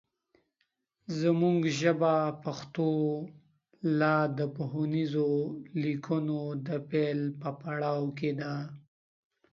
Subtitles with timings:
[1.19, 2.89] زمونږ ژبه پښتو
[3.99, 5.29] لا د پوهنیزو
[5.83, 8.53] لیکنو د پیل په پړاو کې ده